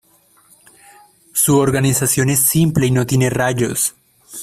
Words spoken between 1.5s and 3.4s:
organización es simple y no tiene